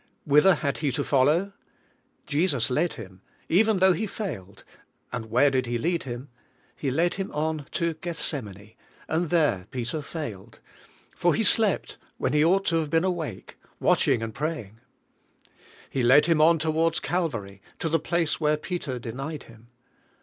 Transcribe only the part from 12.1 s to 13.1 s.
when he ought to have been